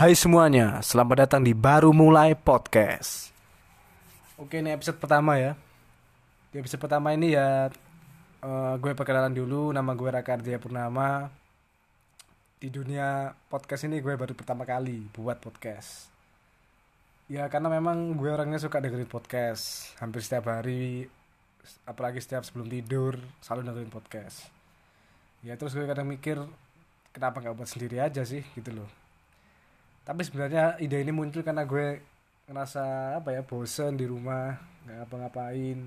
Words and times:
Hai 0.00 0.16
semuanya, 0.16 0.80
selamat 0.80 1.28
datang 1.28 1.44
di 1.44 1.52
Baru 1.52 1.92
Mulai 1.92 2.32
Podcast. 2.32 3.36
Oke, 4.40 4.64
ini 4.64 4.72
episode 4.72 4.96
pertama 4.96 5.36
ya. 5.36 5.52
Di 6.48 6.56
episode 6.56 6.80
pertama 6.80 7.12
ini 7.12 7.36
ya 7.36 7.68
eh, 8.40 8.74
gue 8.80 8.92
perkenalan 8.96 9.36
dulu, 9.36 9.68
nama 9.76 9.92
gue 9.92 10.08
Raka 10.08 10.40
Ardhya 10.40 10.56
Purnama. 10.56 11.28
Di 12.56 12.72
dunia 12.72 13.36
podcast 13.52 13.84
ini 13.84 14.00
gue 14.00 14.16
baru 14.16 14.32
pertama 14.32 14.64
kali 14.64 15.04
buat 15.12 15.36
podcast. 15.36 16.08
Ya 17.28 17.44
karena 17.52 17.68
memang 17.68 18.16
gue 18.16 18.32
orangnya 18.32 18.56
suka 18.56 18.80
dengerin 18.80 19.04
podcast 19.04 19.92
hampir 20.00 20.24
setiap 20.24 20.48
hari, 20.48 21.12
apalagi 21.84 22.24
setiap 22.24 22.40
sebelum 22.48 22.72
tidur 22.72 23.20
selalu 23.44 23.68
dengerin 23.68 23.92
podcast. 23.92 24.48
Ya 25.44 25.60
terus 25.60 25.76
gue 25.76 25.84
kadang 25.84 26.08
mikir 26.08 26.40
kenapa 27.12 27.44
nggak 27.44 27.52
buat 27.52 27.68
sendiri 27.68 28.00
aja 28.00 28.24
sih 28.24 28.40
gitu 28.56 28.80
loh 28.80 28.99
tapi 30.04 30.24
sebenarnya 30.24 30.80
ide 30.80 31.00
ini 31.04 31.12
muncul 31.12 31.44
karena 31.44 31.68
gue 31.68 32.00
ngerasa 32.50 33.16
apa 33.22 33.30
ya 33.30 33.46
bosen 33.46 33.94
di 33.94 34.08
rumah 34.10 34.58
nggak 34.84 34.96
ngapa-ngapain. 35.04 35.78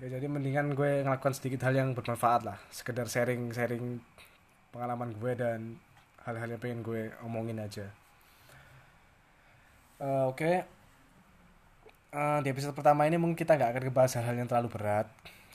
Ya 0.00 0.06
jadi 0.18 0.26
mendingan 0.26 0.74
gue 0.74 1.02
ngelakukan 1.06 1.34
sedikit 1.34 1.66
hal 1.66 1.74
yang 1.78 1.94
bermanfaat 1.94 2.42
lah. 2.46 2.58
Sekedar 2.70 3.06
sharing-sharing 3.06 4.02
pengalaman 4.70 5.14
gue 5.18 5.32
dan 5.34 5.78
hal-hal 6.26 6.48
yang 6.54 6.60
pengen 6.62 6.80
gue 6.86 7.10
omongin 7.26 7.58
aja. 7.58 7.86
Eh, 10.02 10.24
oke. 10.26 10.52
Eh, 12.12 12.38
di 12.44 12.48
episode 12.50 12.74
pertama 12.74 13.06
ini 13.08 13.16
mungkin 13.16 13.38
kita 13.38 13.56
nggak 13.56 13.70
akan 13.78 13.82
ngebahas 13.88 14.12
hal-hal 14.20 14.36
yang 14.36 14.48
terlalu 14.50 14.68
berat. 14.74 15.06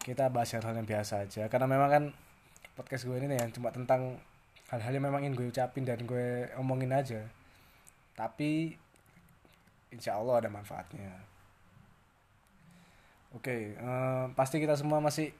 Kita 0.02 0.32
bahas 0.32 0.52
hal-hal 0.56 0.76
yang 0.76 0.88
biasa 0.88 1.28
aja. 1.28 1.44
Karena 1.52 1.68
memang 1.68 1.90
kan 1.92 2.04
podcast 2.80 3.04
gue 3.04 3.16
ini 3.20 3.36
nih 3.36 3.40
yang 3.44 3.52
cuma 3.52 3.70
tentang 3.76 4.16
hal-hal 4.68 5.00
yang 5.00 5.06
memang 5.08 5.24
ingin 5.24 5.36
gue 5.36 5.48
ucapin 5.48 5.88
dan 5.88 6.04
gue 6.04 6.52
omongin 6.60 6.92
aja. 6.92 7.24
Tapi 8.16 8.76
insya 9.94 10.20
Allah 10.20 10.44
ada 10.44 10.50
manfaatnya. 10.52 11.12
Oke 13.36 13.76
eh, 13.76 14.26
pasti 14.36 14.58
kita 14.60 14.76
semua 14.80 15.04
masih 15.04 15.32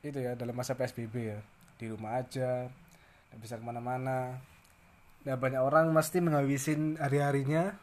itu 0.00 0.18
ya 0.18 0.38
dalam 0.38 0.54
masa 0.54 0.78
PSBB 0.78 1.14
ya. 1.18 1.38
Di 1.80 1.90
rumah 1.90 2.22
aja 2.22 2.70
nggak 3.30 3.40
bisa 3.42 3.58
ke 3.58 3.64
mana-mana. 3.66 4.38
Dan 5.26 5.36
banyak 5.36 5.60
orang 5.60 5.90
pasti 5.92 6.22
menghabisin 6.22 6.96
hari-harinya. 7.02 7.74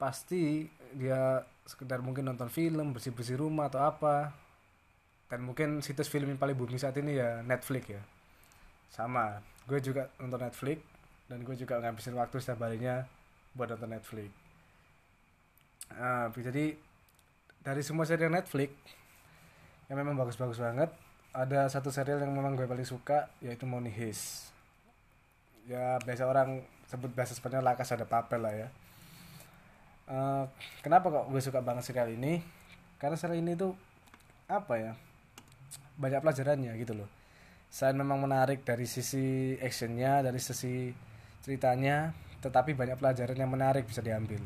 Pasti 0.00 0.66
dia 0.96 1.44
sekedar 1.64 2.00
mungkin 2.04 2.28
nonton 2.28 2.48
film 2.48 2.96
bersih-bersih 2.96 3.38
rumah 3.38 3.68
atau 3.68 3.84
apa. 3.84 4.32
Dan 5.28 5.44
mungkin 5.44 5.84
situs 5.84 6.08
film 6.08 6.32
yang 6.32 6.40
paling 6.40 6.56
booming 6.56 6.80
saat 6.80 6.96
ini 6.96 7.18
ya 7.18 7.42
Netflix 7.42 7.84
ya 7.90 8.02
sama. 8.92 9.40
Gue 9.64 9.80
juga 9.80 10.12
nonton 10.20 10.40
Netflix 10.42 10.80
dan 11.28 11.40
gue 11.40 11.56
juga 11.56 11.80
ngabisin 11.80 12.16
waktu 12.16 12.36
setiap 12.40 12.68
harinya 12.68 13.08
buat 13.56 13.72
nonton 13.72 13.90
Netflix. 13.96 14.30
Ah, 15.94 16.28
jadi 16.32 16.76
dari 17.64 17.82
semua 17.84 18.04
serial 18.04 18.32
Netflix 18.32 18.72
yang 19.88 20.00
memang 20.00 20.16
bagus-bagus 20.16 20.60
banget 20.60 20.90
ada 21.34 21.68
satu 21.68 21.92
serial 21.92 22.20
yang 22.24 22.32
memang 22.32 22.56
gue 22.56 22.64
paling 22.68 22.86
suka 22.86 23.32
yaitu 23.40 23.64
Money 23.64 23.92
Heist. 23.92 24.52
Ya 25.64 25.96
biasa 26.04 26.28
orang 26.28 26.60
sebut 26.88 27.08
bahasa 27.16 27.32
Spanyol 27.32 27.64
La 27.64 27.76
Casa 27.76 27.96
de 27.96 28.04
Papel 28.04 28.40
lah 28.44 28.52
ya. 28.52 28.68
Eh, 30.04 30.44
kenapa 30.84 31.08
kok 31.08 31.32
gue 31.32 31.40
suka 31.40 31.64
banget 31.64 31.88
serial 31.88 32.12
ini? 32.12 32.44
Karena 33.00 33.16
serial 33.16 33.40
ini 33.40 33.56
tuh 33.56 33.72
apa 34.44 34.76
ya 34.76 34.92
banyak 35.96 36.20
pelajarannya 36.20 36.72
gitu 36.76 36.92
loh 36.92 37.08
selain 37.74 37.98
memang 37.98 38.22
menarik 38.22 38.62
dari 38.62 38.86
sisi 38.86 39.58
actionnya 39.58 40.22
dari 40.22 40.38
sisi 40.38 40.94
ceritanya 41.42 42.14
tetapi 42.38 42.70
banyak 42.70 42.94
pelajaran 43.02 43.34
yang 43.34 43.50
menarik 43.50 43.82
bisa 43.90 43.98
diambil. 43.98 44.38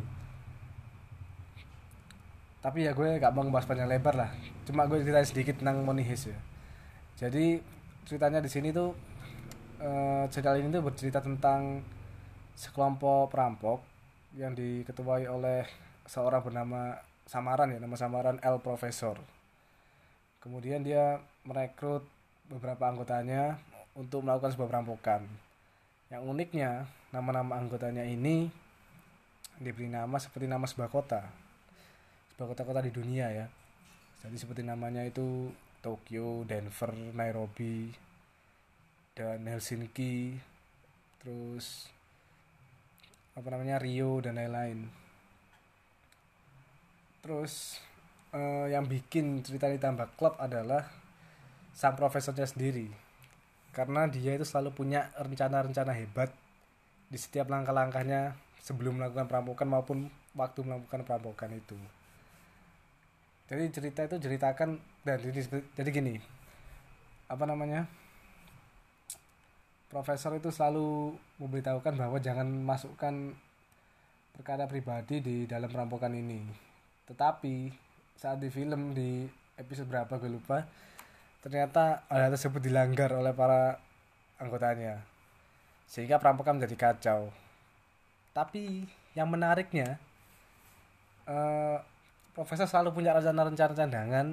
Tapi 2.64 2.88
ya 2.88 2.96
gue 2.96 3.20
gak 3.20 3.32
mau 3.36 3.44
ngebahas 3.44 3.68
panjang 3.68 3.90
lebar 3.90 4.14
lah. 4.16 4.30
Cuma 4.64 4.88
gue 4.88 5.04
ceritain 5.04 5.28
sedikit 5.28 5.60
tentang 5.60 5.84
Money 5.84 6.08
Heist 6.08 6.32
ya. 6.32 6.38
Jadi 7.20 7.60
ceritanya 8.08 8.40
di 8.40 8.48
sini 8.48 8.72
tuh 8.72 8.96
eh, 9.82 10.24
serial 10.32 10.64
ini 10.64 10.72
tuh 10.72 10.88
bercerita 10.88 11.20
tentang 11.20 11.84
sekelompok 12.56 13.28
perampok 13.28 13.84
yang 14.40 14.56
diketuai 14.56 15.28
oleh 15.28 15.68
seorang 16.08 16.40
bernama 16.40 16.96
samaran 17.28 17.76
ya 17.76 17.78
nama 17.78 17.96
samaran 17.98 18.40
El 18.40 18.56
Profesor. 18.64 19.20
Kemudian 20.40 20.80
dia 20.80 21.20
merekrut 21.44 22.06
beberapa 22.48 22.88
anggotanya 22.88 23.60
untuk 23.92 24.24
melakukan 24.24 24.56
sebuah 24.56 24.68
perampokan. 24.72 25.22
Yang 26.08 26.22
uniknya 26.24 26.88
nama-nama 27.12 27.60
anggotanya 27.60 28.04
ini 28.08 28.48
diberi 29.60 29.92
nama 29.92 30.16
seperti 30.16 30.48
nama 30.48 30.64
sebuah 30.64 30.88
kota. 30.88 31.22
Sebuah 32.34 32.56
kota-kota 32.56 32.80
di 32.80 32.92
dunia 32.92 33.28
ya. 33.28 33.46
Jadi 34.24 34.36
seperti 34.40 34.64
namanya 34.64 35.04
itu 35.04 35.52
Tokyo, 35.78 36.42
Denver, 36.42 36.90
Nairobi 37.14 37.92
dan 39.14 39.46
Helsinki 39.46 40.38
terus 41.18 41.90
apa 43.34 43.50
namanya 43.50 43.78
Rio 43.78 44.18
dan 44.22 44.38
lain-lain. 44.38 44.90
Terus 47.22 47.82
eh, 48.34 48.74
yang 48.74 48.86
bikin 48.86 49.42
cerita 49.42 49.70
ini 49.70 49.78
tambah 49.78 50.10
klub 50.18 50.34
adalah 50.38 50.86
sang 51.78 51.94
profesornya 51.94 52.42
sendiri. 52.42 52.90
Karena 53.70 54.10
dia 54.10 54.34
itu 54.34 54.42
selalu 54.42 54.74
punya 54.74 55.14
rencana-rencana 55.14 55.94
hebat 55.94 56.34
di 57.06 57.14
setiap 57.14 57.46
langkah-langkahnya 57.46 58.34
sebelum 58.58 58.98
melakukan 58.98 59.30
perampokan 59.30 59.70
maupun 59.70 59.98
waktu 60.34 60.66
melakukan 60.66 61.06
perampokan 61.06 61.54
itu. 61.54 61.78
Jadi 63.46 63.64
cerita 63.70 64.00
itu 64.10 64.16
ceritakan 64.18 64.82
dan 65.06 65.22
jadi, 65.22 65.62
jadi 65.78 65.88
gini 65.94 66.18
apa 67.30 67.44
namanya? 67.46 67.86
Profesor 69.88 70.36
itu 70.36 70.52
selalu 70.52 71.16
memberitahukan 71.40 71.96
bahwa 71.96 72.20
jangan 72.20 72.44
masukkan 72.44 73.32
perkara 74.36 74.68
pribadi 74.68 75.24
di 75.24 75.36
dalam 75.48 75.72
perampokan 75.72 76.12
ini. 76.12 76.44
Tetapi 77.08 77.72
saat 78.20 78.36
di 78.36 78.52
film 78.52 78.92
di 78.92 79.24
episode 79.56 79.88
berapa 79.88 80.20
gue 80.20 80.28
lupa 80.28 80.60
ternyata 81.40 82.04
hal 82.10 82.34
tersebut 82.34 82.60
dilanggar 82.62 83.14
oleh 83.14 83.32
para 83.32 83.78
anggotanya. 84.38 85.02
Sehingga 85.88 86.20
perampokan 86.20 86.60
menjadi 86.60 86.76
kacau. 86.76 87.32
Tapi 88.34 88.86
yang 89.16 89.30
menariknya 89.30 89.98
eh, 91.26 91.78
profesor 92.36 92.70
selalu 92.70 93.02
punya 93.02 93.16
rencana-rencana 93.16 93.74
cadangan 93.74 94.26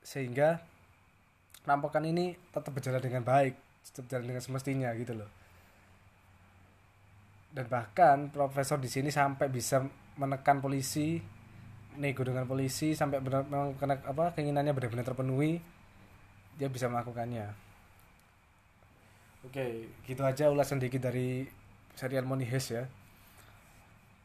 sehingga 0.00 0.62
perampokan 1.66 2.08
ini 2.08 2.32
tetap 2.48 2.72
berjalan 2.72 3.02
dengan 3.04 3.20
baik 3.26 3.52
tetap 3.84 4.08
berjalan 4.08 4.26
dengan 4.32 4.42
semestinya 4.44 4.88
gitu 4.96 5.12
loh. 5.16 5.30
Dan 7.52 7.68
bahkan 7.68 8.28
profesor 8.28 8.76
di 8.76 8.88
sini 8.92 9.08
sampai 9.08 9.48
bisa 9.48 9.84
menekan 10.20 10.60
polisi 10.60 11.20
nego 11.98 12.22
dengan 12.22 12.46
polisi 12.46 12.94
sampai 12.94 13.18
benar 13.18 13.42
kena 13.74 13.98
apa 14.06 14.30
keinginannya 14.36 14.70
benar-benar 14.70 15.02
terpenuhi 15.02 15.58
dia 16.58 16.66
bisa 16.66 16.90
melakukannya. 16.90 17.46
Oke 19.46 19.86
gitu 20.04 20.26
aja 20.26 20.50
ulasan 20.50 20.82
dikit 20.82 20.98
dari 20.98 21.46
serial 21.94 22.26
Money 22.26 22.44
Heist 22.50 22.74
ya. 22.74 22.84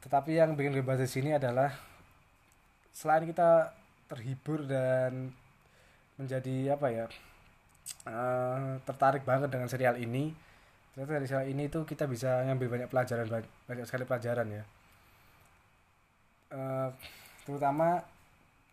Tetapi 0.01 0.35
yang 0.35 0.57
bikin 0.57 0.73
gue 0.73 0.83
bahas 0.83 1.05
di 1.05 1.07
sini 1.07 1.38
adalah 1.38 1.69
selain 2.91 3.29
kita 3.29 3.71
terhibur 4.09 4.66
dan 4.66 5.31
menjadi 6.17 6.77
apa 6.77 6.88
ya 6.94 7.05
eh, 8.05 8.77
tertarik 8.85 9.25
banget 9.25 9.50
dengan 9.50 9.65
serial 9.65 9.97
ini 9.97 10.29
ternyata 10.94 11.18
dari 11.18 11.25
serial 11.25 11.50
ini 11.50 11.63
tuh 11.74 11.89
kita 11.89 12.06
bisa 12.06 12.45
ngambil 12.45 12.69
banyak 12.69 12.89
pelajaran 12.89 13.25
banyak, 13.65 13.85
sekali 13.85 14.06
pelajaran 14.06 14.47
ya. 14.50 14.63
Eh, 16.53 16.89
terutama 17.45 18.01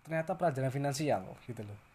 ternyata 0.04 0.32
pelajaran 0.36 0.72
finansial 0.72 1.24
gitu 1.44 1.64
loh 1.64 1.89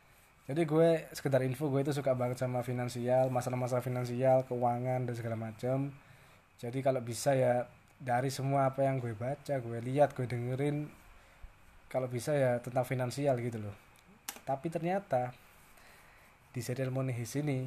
jadi 0.45 0.61
gue 0.61 0.89
sekedar 1.13 1.41
info 1.41 1.69
gue 1.73 1.81
itu 1.81 1.93
suka 1.93 2.13
banget 2.13 2.41
sama 2.41 2.61
finansial 2.61 3.33
masalah-masalah 3.33 3.81
finansial 3.81 4.45
keuangan 4.45 5.09
dan 5.09 5.13
segala 5.17 5.37
macam 5.37 5.89
jadi 6.61 6.79
kalau 6.85 7.01
bisa 7.01 7.33
ya 7.33 7.65
dari 7.97 8.29
semua 8.29 8.69
apa 8.69 8.85
yang 8.85 9.01
gue 9.01 9.15
baca 9.15 9.57
gue 9.57 9.79
lihat 9.81 10.13
gue 10.13 10.27
dengerin 10.27 11.05
kalau 11.95 12.11
bisa 12.11 12.35
ya 12.35 12.59
tentang 12.59 12.83
finansial 12.83 13.39
gitu 13.39 13.61
loh. 13.61 13.75
Tapi 14.43 14.67
ternyata 14.67 15.31
di 16.51 16.59
serial 16.59 16.91
Money 16.91 17.15
Heist 17.15 17.39
ini 17.39 17.63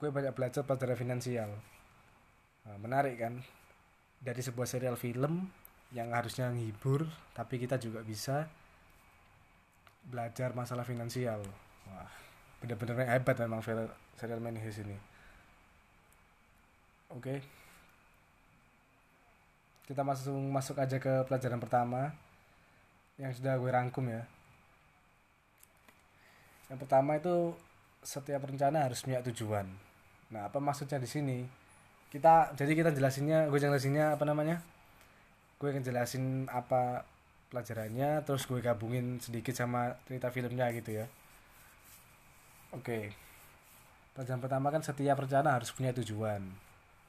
gue 0.00 0.08
banyak 0.08 0.32
belajar 0.32 0.64
pelajaran 0.64 0.96
finansial. 0.96 1.50
Nah, 2.64 2.76
menarik 2.80 3.20
kan? 3.20 3.44
Dari 4.20 4.40
sebuah 4.40 4.64
serial 4.64 4.96
film 4.96 5.48
yang 5.92 6.16
harusnya 6.16 6.48
menghibur 6.48 7.08
tapi 7.36 7.60
kita 7.60 7.76
juga 7.76 8.00
bisa 8.00 8.48
belajar 10.10 10.50
masalah 10.52 10.82
finansial. 10.82 11.40
Wah 11.86 12.20
bener-bener 12.60 13.08
hebat 13.08 13.36
memang 13.40 13.64
serial 13.64 13.88
serial 14.20 14.40
Money 14.44 14.60
Heist 14.60 14.84
ini. 14.84 14.96
Oke. 17.16 17.40
Kita 19.88 20.06
langsung 20.06 20.38
masuk 20.54 20.78
aja 20.78 21.02
ke 21.02 21.26
pelajaran 21.26 21.58
pertama 21.58 22.14
yang 23.18 23.34
sudah 23.34 23.58
gue 23.58 23.70
rangkum 23.72 24.06
ya. 24.06 24.22
Yang 26.70 26.78
pertama 26.86 27.18
itu 27.18 27.56
setiap 28.04 28.46
rencana 28.46 28.86
harus 28.86 29.02
punya 29.02 29.18
tujuan. 29.26 29.66
Nah 30.30 30.46
apa 30.46 30.62
maksudnya 30.62 31.02
di 31.02 31.10
sini? 31.10 31.42
Kita 32.12 32.54
jadi 32.54 32.72
kita 32.76 32.90
jelasinnya 32.94 33.50
gue 33.50 33.58
jelasinnya 33.58 34.14
apa 34.14 34.22
namanya? 34.28 34.62
Gue 35.58 35.74
akan 35.74 35.82
jelasin 35.82 36.46
apa 36.46 37.02
pelajarannya 37.50 38.22
terus 38.22 38.46
gue 38.46 38.62
gabungin 38.62 39.18
sedikit 39.18 39.52
sama 39.52 39.98
cerita 40.06 40.30
filmnya 40.30 40.70
gitu 40.70 41.02
ya. 41.02 41.06
Oke. 42.70 43.10
Pelajaran 44.14 44.40
pertama 44.40 44.70
kan 44.70 44.82
setiap 44.86 45.18
rencana 45.18 45.58
harus 45.58 45.74
punya 45.74 45.90
tujuan. 45.90 46.46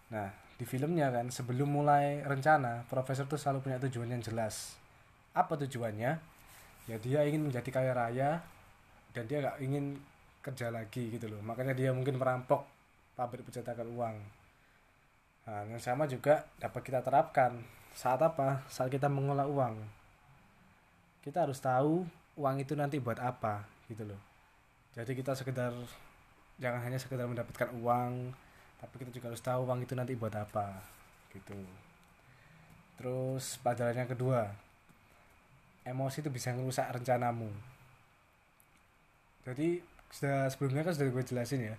Nah 0.09 0.33
di 0.57 0.65
filmnya 0.65 1.13
kan 1.13 1.29
sebelum 1.29 1.69
mulai 1.69 2.25
rencana 2.25 2.85
profesor 2.89 3.25
tuh 3.29 3.37
selalu 3.37 3.69
punya 3.69 3.77
tujuan 3.85 4.09
yang 4.09 4.21
jelas. 4.21 4.77
Apa 5.37 5.55
tujuannya? 5.61 6.17
Ya 6.89 6.97
dia 6.97 7.21
ingin 7.29 7.45
menjadi 7.45 7.69
kaya 7.69 7.93
raya 7.93 8.41
dan 9.13 9.29
dia 9.29 9.45
nggak 9.45 9.57
ingin 9.61 10.01
kerja 10.41 10.73
lagi 10.73 11.13
gitu 11.13 11.29
loh. 11.29 11.41
Makanya 11.45 11.77
dia 11.77 11.93
mungkin 11.93 12.17
merampok 12.17 12.65
pabrik 13.13 13.45
pencetakan 13.45 13.93
uang. 13.93 14.17
Nah 15.45 15.61
yang 15.69 15.81
sama 15.81 16.09
juga 16.09 16.49
dapat 16.57 16.81
kita 16.81 17.05
terapkan. 17.05 17.61
Saat 17.93 18.25
apa? 18.25 18.65
Saat 18.65 18.89
kita 18.89 19.05
mengolah 19.05 19.45
uang 19.45 20.00
kita 21.21 21.45
harus 21.45 21.61
tahu 21.61 22.05
uang 22.37 22.55
itu 22.61 22.73
nanti 22.73 22.97
buat 22.97 23.21
apa 23.21 23.65
gitu 23.85 24.05
loh. 24.09 24.21
Jadi 24.97 25.13
kita 25.13 25.37
sekedar 25.37 25.71
jangan 26.57 26.81
hanya 26.81 26.97
sekedar 26.97 27.29
mendapatkan 27.29 27.69
uang 27.77 28.33
tapi 28.81 28.93
kita 28.97 29.13
juga 29.13 29.29
harus 29.29 29.43
tahu 29.45 29.61
uang 29.69 29.85
itu 29.85 29.93
nanti 29.93 30.17
buat 30.17 30.33
apa 30.33 30.81
gitu. 31.29 31.53
Terus 32.97 33.61
pelajaran 33.61 34.01
yang 34.01 34.09
kedua 34.09 34.49
emosi 35.85 36.25
itu 36.25 36.29
bisa 36.33 36.53
merusak 36.57 36.89
rencanamu. 36.89 37.49
Jadi 39.45 39.81
sudah 40.09 40.49
sebelumnya 40.49 40.85
kan 40.85 40.93
sudah 40.93 41.07
gue 41.07 41.23
jelasin 41.23 41.71
ya 41.71 41.75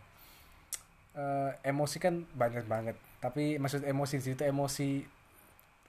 e, 1.18 1.24
emosi 1.66 1.98
kan 1.98 2.22
banyak 2.34 2.64
banget. 2.70 2.96
Tapi 3.18 3.58
maksud 3.58 3.82
emosi 3.82 4.14
itu 4.22 4.42
emosi 4.42 5.02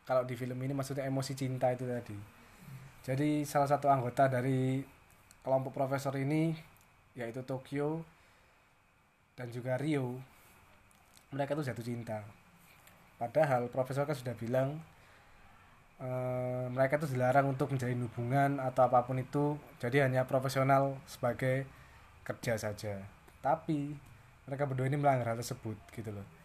kalau 0.03 0.25
di 0.25 0.33
film 0.33 0.57
ini 0.59 0.73
maksudnya 0.75 1.05
emosi 1.07 1.31
cinta 1.37 1.71
itu 1.71 1.87
tadi 1.87 2.42
jadi 3.03 3.43
salah 3.43 3.67
satu 3.67 3.91
anggota 3.91 4.31
dari 4.31 4.79
kelompok 5.43 5.75
profesor 5.75 6.15
ini 6.15 6.55
yaitu 7.19 7.43
Tokyo 7.43 7.99
dan 9.35 9.51
juga 9.51 9.75
Rio 9.75 10.17
mereka 11.35 11.57
tuh 11.57 11.65
jatuh 11.65 11.83
cinta. 11.83 12.23
Padahal 13.19 13.67
profesor 13.67 14.07
kan 14.07 14.15
sudah 14.15 14.37
bilang 14.37 14.79
e, 15.99 16.09
mereka 16.71 17.01
tuh 17.01 17.11
dilarang 17.11 17.51
untuk 17.51 17.73
menjalin 17.75 18.07
hubungan 18.07 18.61
atau 18.61 18.87
apa 18.87 19.03
pun 19.03 19.19
itu 19.19 19.57
jadi 19.83 20.07
hanya 20.07 20.23
profesional 20.23 20.95
sebagai 21.03 21.67
kerja 22.23 22.55
saja. 22.55 23.03
Tapi 23.43 23.91
mereka 24.47 24.63
berdua 24.63 24.87
ini 24.87 24.95
melanggar 24.95 25.35
hal 25.35 25.39
tersebut 25.43 25.75
gitu 25.91 26.13
loh 26.13 26.42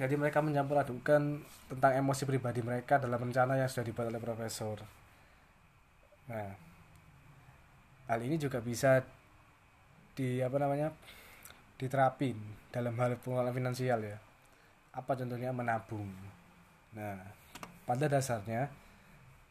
jadi 0.00 0.16
mereka 0.16 0.40
mencampur 0.40 0.80
adukan 0.80 1.44
tentang 1.68 1.92
emosi 1.92 2.24
pribadi 2.24 2.64
mereka 2.64 2.96
dalam 2.96 3.20
rencana 3.20 3.60
yang 3.60 3.68
sudah 3.68 3.84
dibuat 3.84 4.08
oleh 4.08 4.16
profesor. 4.16 4.80
Nah 6.24 6.56
hal 8.08 8.20
ini 8.24 8.40
juga 8.40 8.64
bisa 8.64 9.04
di 10.16 10.40
apa 10.40 10.56
namanya 10.56 10.88
diterapin 11.76 12.40
dalam 12.72 12.96
hal 12.96 13.20
pengelolaan 13.20 13.52
finansial 13.52 14.00
ya. 14.00 14.16
Apa 14.96 15.20
contohnya? 15.20 15.52
Menabung. 15.52 16.08
Nah 16.96 17.20
pada 17.84 18.08
dasarnya 18.08 18.72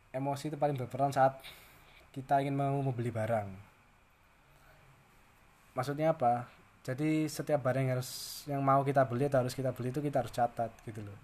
emosi 0.10 0.50
itu 0.50 0.57
paling 0.57 0.81
berperan 0.81 1.13
saat 1.13 1.38
kita 2.10 2.42
ingin 2.42 2.57
mau 2.57 2.74
membeli 2.81 3.13
barang. 3.13 3.54
Maksudnya 5.78 6.18
apa 6.18 6.50
jadi 6.80 7.28
setiap 7.28 7.60
barang 7.60 7.84
yang 7.84 7.94
harus 8.00 8.44
yang 8.48 8.64
mau 8.64 8.80
kita 8.88 9.04
beli 9.04 9.28
atau 9.28 9.44
harus 9.44 9.52
kita 9.52 9.76
beli 9.76 9.92
itu 9.92 10.00
kita 10.00 10.24
harus 10.24 10.31
catat 10.31 10.72
gitu 10.88 11.04
loh. 11.04 11.18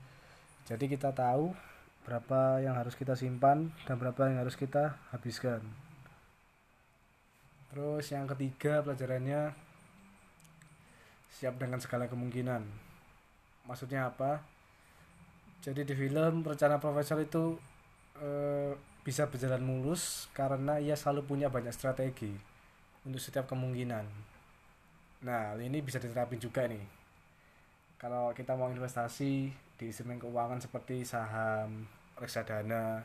Jadi 0.68 0.92
kita 0.92 1.16
tahu 1.16 1.56
berapa 2.04 2.60
yang 2.60 2.76
harus 2.76 2.94
kita 2.94 3.16
simpan 3.16 3.72
dan 3.88 3.96
berapa 3.96 4.28
yang 4.28 4.44
harus 4.44 4.60
kita 4.60 5.00
habiskan. 5.16 5.64
Terus 7.72 8.06
yang 8.12 8.28
ketiga 8.28 8.84
pelajarannya 8.84 9.56
siap 11.32 11.56
dengan 11.56 11.80
segala 11.80 12.12
kemungkinan. 12.12 12.62
Maksudnya 13.66 14.12
apa? 14.12 14.44
Jadi 15.64 15.82
di 15.82 15.96
film 15.98 16.46
rencana 16.46 16.78
profesor 16.78 17.18
itu 17.18 17.58
e, 18.22 18.30
bisa 19.02 19.26
berjalan 19.26 19.66
mulus 19.66 20.30
karena 20.36 20.78
ia 20.78 20.94
selalu 20.94 21.26
punya 21.26 21.48
banyak 21.50 21.74
strategi 21.74 22.38
untuk 23.02 23.18
setiap 23.18 23.50
kemungkinan 23.50 24.35
nah 25.26 25.58
ini 25.58 25.82
bisa 25.82 25.98
diterapin 25.98 26.38
juga 26.38 26.70
nih. 26.70 26.86
Kalau 27.98 28.30
kita 28.38 28.54
mau 28.54 28.70
investasi 28.70 29.50
di 29.76 29.84
instrumen 29.90 30.22
keuangan 30.22 30.62
seperti 30.62 31.02
saham 31.02 31.90
reksadana 32.16 33.02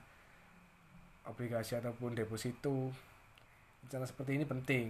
obligasi 1.25 1.81
ataupun 1.81 2.13
deposito 2.13 2.93
rencana 3.87 4.05
seperti 4.05 4.37
ini 4.37 4.45
penting. 4.45 4.87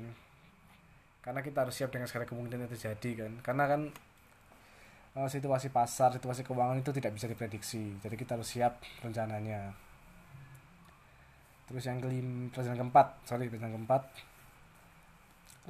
Karena 1.21 1.45
kita 1.45 1.63
harus 1.63 1.77
siap 1.77 1.95
dengan 1.95 2.11
segala 2.11 2.27
kemungkinan 2.27 2.67
yang 2.67 2.73
terjadi 2.73 3.11
kan? 3.25 3.33
Karena 3.45 3.65
kan 3.71 3.81
uh, 5.15 5.29
situasi 5.31 5.71
pasar 5.71 6.17
situasi 6.17 6.43
keuangan 6.43 6.83
itu 6.83 6.91
tidak 6.91 7.15
bisa 7.15 7.31
diprediksi. 7.31 7.95
Jadi 8.03 8.17
kita 8.19 8.35
harus 8.35 8.51
siap 8.51 8.83
rencananya. 9.05 9.71
Terus 11.71 11.87
yang 11.87 12.03
kelima 12.03 12.51
pelajaran 12.51 12.83
keempat 12.83 13.07
sorry 13.23 13.47
pelajaran 13.47 13.79
keempat 13.79 14.03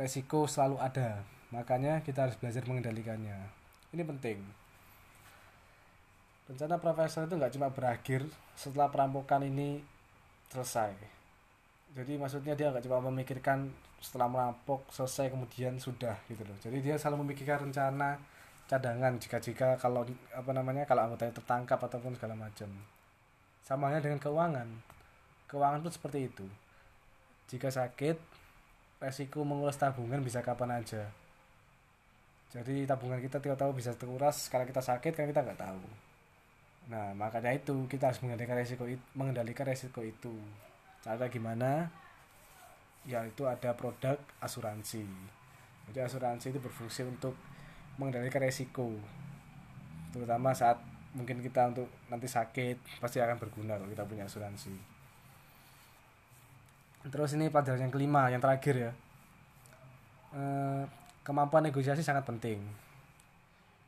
resiko 0.01 0.49
selalu 0.49 0.81
ada 0.81 1.21
makanya 1.51 2.03
kita 2.07 2.27
harus 2.27 2.39
belajar 2.39 2.63
mengendalikannya. 2.67 3.39
Ini 3.91 4.03
penting. 4.07 4.39
Rencana 6.51 6.83
profesor 6.83 7.27
itu 7.27 7.35
nggak 7.39 7.55
cuma 7.55 7.69
berakhir 7.71 8.27
setelah 8.59 8.91
perampokan 8.91 9.47
ini 9.47 9.83
selesai. 10.51 10.95
Jadi 11.95 12.19
maksudnya 12.19 12.55
dia 12.55 12.71
nggak 12.71 12.87
cuma 12.87 13.03
memikirkan 13.11 13.71
setelah 13.99 14.31
merampok 14.31 14.87
selesai 14.91 15.31
kemudian 15.31 15.79
sudah 15.79 16.19
gitu 16.31 16.43
loh. 16.47 16.59
Jadi 16.63 16.79
dia 16.83 16.95
selalu 16.99 17.27
memikirkan 17.27 17.71
rencana 17.71 18.19
cadangan 18.71 19.19
jika 19.19 19.43
jika 19.43 19.69
kalau 19.83 20.07
apa 20.31 20.51
namanya 20.55 20.87
kalau 20.87 21.11
anggotanya 21.11 21.35
tertangkap 21.35 21.79
ataupun 21.83 22.15
segala 22.15 22.39
macam. 22.39 22.71
Sama 23.67 23.91
halnya 23.91 24.07
dengan 24.07 24.23
keuangan. 24.23 24.69
Keuangan 25.51 25.83
pun 25.83 25.93
seperti 25.95 26.31
itu. 26.31 26.47
Jika 27.51 27.71
sakit 27.71 28.19
resiko 29.03 29.43
menguras 29.43 29.79
tabungan 29.79 30.23
bisa 30.23 30.43
kapan 30.43 30.83
aja 30.83 31.11
jadi 32.51 32.87
tabungan 32.87 33.23
kita 33.23 33.39
tidak 33.39 33.59
tahu 33.59 33.73
bisa 33.79 33.95
terkuras 33.95 34.51
karena 34.51 34.67
kita 34.67 34.83
sakit 34.83 35.13
kan 35.15 35.27
kita 35.31 35.41
nggak 35.47 35.61
tahu 35.61 35.85
nah 36.91 37.15
makanya 37.15 37.55
itu 37.55 37.87
kita 37.87 38.11
harus 38.11 38.19
mengendalikan 38.19 38.59
resiko 38.59 38.85
itu 38.91 39.03
mengendalikan 39.15 39.63
resiko 39.63 40.03
itu 40.03 40.35
cara 41.01 41.31
gimana 41.31 41.89
yaitu 43.09 43.49
ada 43.49 43.73
produk 43.73 44.21
asuransi. 44.45 45.07
Jadi 45.91 45.99
asuransi 46.05 46.53
itu 46.53 46.61
berfungsi 46.61 47.07
untuk 47.09 47.33
mengendalikan 47.97 48.45
resiko. 48.45 48.93
Terutama 50.13 50.53
saat 50.53 50.77
mungkin 51.17 51.43
kita 51.43 51.73
untuk 51.75 51.89
nanti 52.07 52.31
sakit 52.31 53.03
pasti 53.03 53.19
akan 53.19 53.41
berguna 53.41 53.81
kalau 53.81 53.89
kita 53.89 54.05
punya 54.05 54.29
asuransi. 54.29 54.75
Terus 57.09 57.33
ini 57.33 57.49
pelajaran 57.49 57.89
yang 57.89 57.95
kelima, 57.95 58.29
yang 58.29 58.45
terakhir 58.45 58.75
ya. 58.77 58.93
E, 60.37 60.43
kemampuan 61.31 61.63
negosiasi 61.71 62.03
sangat 62.03 62.27
penting. 62.27 62.59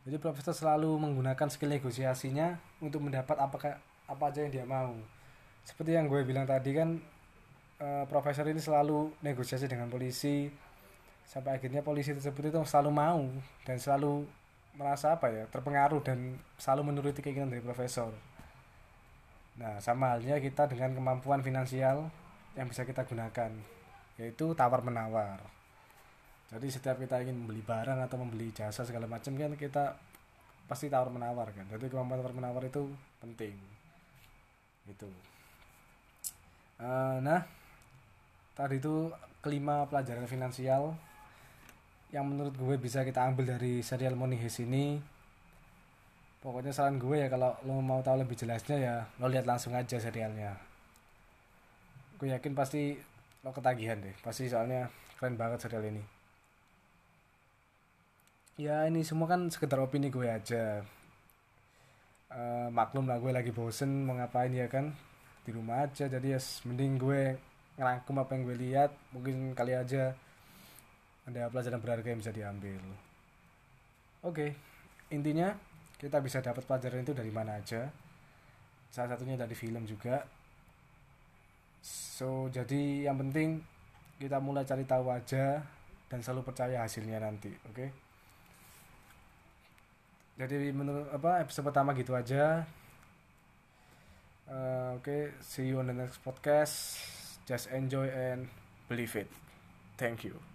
Jadi 0.06 0.16
profesor 0.22 0.54
selalu 0.54 0.94
menggunakan 1.02 1.50
skill 1.50 1.74
negosiasinya 1.74 2.58
untuk 2.78 3.02
mendapat 3.02 3.34
apa 3.34 3.82
apa 4.06 4.24
aja 4.30 4.46
yang 4.46 4.54
dia 4.54 4.66
mau. 4.66 4.94
Seperti 5.66 5.98
yang 5.98 6.06
gue 6.06 6.22
bilang 6.22 6.46
tadi 6.46 6.70
kan 6.74 7.02
Eh, 7.82 8.04
profesor 8.06 8.46
ini 8.46 8.62
selalu 8.62 9.10
negosiasi 9.26 9.66
dengan 9.66 9.90
polisi 9.90 10.46
sampai 11.26 11.58
akhirnya 11.58 11.82
polisi 11.82 12.14
tersebut 12.14 12.54
itu 12.54 12.58
selalu 12.62 12.90
mau 12.94 13.26
dan 13.66 13.74
selalu 13.82 14.22
merasa 14.78 15.18
apa 15.18 15.26
ya 15.34 15.50
terpengaruh 15.50 15.98
dan 15.98 16.38
selalu 16.62 16.94
menuruti 16.94 17.18
keinginan 17.18 17.50
dari 17.50 17.58
profesor. 17.58 18.14
Nah 19.58 19.82
sama 19.82 20.14
halnya 20.14 20.38
kita 20.38 20.70
dengan 20.70 20.94
kemampuan 20.94 21.42
finansial 21.42 22.06
yang 22.54 22.70
bisa 22.70 22.86
kita 22.86 23.02
gunakan 23.02 23.50
yaitu 24.14 24.54
tawar 24.54 24.86
menawar. 24.86 25.42
Jadi 26.50 26.66
setiap 26.68 26.98
kita 26.98 27.22
ingin 27.22 27.38
membeli 27.38 27.62
barang 27.62 28.02
atau 28.02 28.16
membeli 28.18 28.50
jasa 28.50 28.82
segala 28.82 29.06
macam 29.06 29.32
kan 29.38 29.54
kita 29.54 29.94
pasti 30.66 30.90
tawar 30.90 31.12
menawar 31.12 31.54
kan. 31.54 31.68
Jadi 31.68 31.86
kemampuan 31.92 32.18
tawar 32.18 32.34
menawar 32.34 32.62
itu 32.66 32.88
penting. 33.22 33.54
Itu. 34.88 35.08
Uh, 36.82 37.22
nah 37.22 37.46
tadi 38.58 38.82
itu 38.82 39.08
kelima 39.40 39.86
pelajaran 39.88 40.26
finansial 40.26 40.94
yang 42.12 42.28
menurut 42.28 42.52
gue 42.52 42.76
bisa 42.76 43.00
kita 43.02 43.24
ambil 43.24 43.56
dari 43.56 43.80
serial 43.80 44.12
Money 44.12 44.36
Heist 44.36 44.60
ini 44.60 45.00
pokoknya 46.44 46.74
saran 46.74 47.00
gue 47.00 47.16
ya 47.22 47.32
kalau 47.32 47.56
lo 47.64 47.80
mau 47.80 48.04
tahu 48.04 48.20
lebih 48.20 48.36
jelasnya 48.36 48.76
ya 48.76 48.94
lo 49.16 49.32
lihat 49.32 49.48
langsung 49.48 49.72
aja 49.72 49.96
serialnya 49.96 50.58
gue 52.20 52.28
yakin 52.28 52.52
pasti 52.52 52.98
lo 53.40 53.50
ketagihan 53.50 53.96
deh 54.02 54.12
pasti 54.20 54.50
soalnya 54.50 54.92
keren 55.16 55.40
banget 55.40 55.64
serial 55.64 55.88
ini 55.88 56.02
ya 58.60 58.84
ini 58.84 59.00
semua 59.00 59.24
kan 59.24 59.48
sekedar 59.48 59.80
opini 59.80 60.12
gue 60.12 60.28
aja 60.28 60.84
uh, 62.32 62.68
maklum 62.68 63.08
lah 63.08 63.16
gue 63.16 63.32
lagi 63.32 63.48
bosen 63.48 64.04
mau 64.04 64.16
ngapain 64.16 64.52
ya 64.52 64.68
kan 64.68 64.92
di 65.42 65.50
rumah 65.56 65.88
aja 65.88 66.04
jadi 66.06 66.36
ya 66.36 66.40
mending 66.68 67.00
gue 67.00 67.22
ngerangkum 67.80 68.16
apa 68.20 68.30
yang 68.36 68.42
gue 68.44 68.56
lihat 68.60 68.90
mungkin 69.16 69.56
kali 69.56 69.72
aja 69.72 70.12
ada 71.24 71.48
pelajaran 71.48 71.80
berharga 71.80 72.08
yang 72.12 72.20
bisa 72.20 72.34
diambil 72.34 72.82
oke 74.20 74.36
okay. 74.36 74.50
intinya 75.08 75.56
kita 75.96 76.20
bisa 76.20 76.44
dapat 76.44 76.66
pelajaran 76.68 77.06
itu 77.08 77.16
dari 77.16 77.32
mana 77.32 77.56
aja 77.56 77.88
salah 78.92 79.16
satunya 79.16 79.40
dari 79.40 79.56
film 79.56 79.88
juga 79.88 80.28
so 81.80 82.52
jadi 82.52 83.08
yang 83.08 83.16
penting 83.16 83.64
kita 84.20 84.36
mulai 84.38 84.68
cari 84.68 84.84
tahu 84.84 85.08
aja 85.08 85.64
dan 86.12 86.20
selalu 86.20 86.44
percaya 86.44 86.84
hasilnya 86.84 87.16
nanti 87.16 87.48
oke 87.64 87.72
okay? 87.72 88.01
Jadi 90.46 90.74
menurut 90.74 91.08
apa 91.10 91.42
episode 91.42 91.68
pertama 91.68 91.94
gitu 91.94 92.12
aja. 92.14 92.66
Uh, 94.46 95.00
oke 95.00 95.06
okay, 95.06 95.22
see 95.40 95.70
you 95.70 95.80
on 95.80 95.88
the 95.88 95.96
next 95.96 96.20
podcast. 96.20 97.00
Just 97.48 97.72
enjoy 97.72 98.06
and 98.12 98.46
believe 98.86 99.16
it. 99.18 99.28
Thank 99.96 100.22
you 100.26 100.51